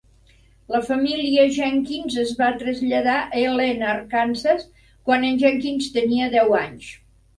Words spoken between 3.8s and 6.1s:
Arkansas, quan en Jenkins